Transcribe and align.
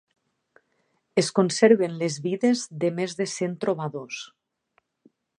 Es 1.21 1.27
conserven 1.39 1.99
les 1.99 2.17
vides 2.23 2.63
de 2.83 2.91
més 2.99 3.13
de 3.19 3.27
cent 3.33 3.53
trobadors. 3.65 4.23